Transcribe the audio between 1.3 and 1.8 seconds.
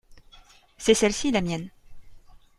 mienne.